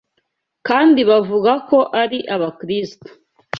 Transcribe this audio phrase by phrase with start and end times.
[0.67, 3.09] kandi bavuga ko ari Abakristo